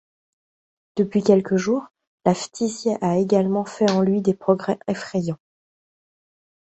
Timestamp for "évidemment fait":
3.17-3.91